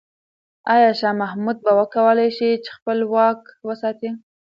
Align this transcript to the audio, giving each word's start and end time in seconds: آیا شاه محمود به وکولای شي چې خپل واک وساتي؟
آیا 0.73 0.91
شاه 0.99 1.15
محمود 1.21 1.57
به 1.65 1.71
وکولای 1.79 2.29
شي 2.37 2.49
چې 2.63 2.69
خپل 2.77 2.97
واک 3.13 3.41
وساتي؟ 3.67 4.09